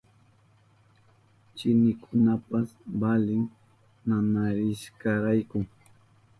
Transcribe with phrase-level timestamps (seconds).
[1.57, 2.69] Chinikunapas
[2.99, 3.43] valin
[4.07, 5.57] nanarishkarayku.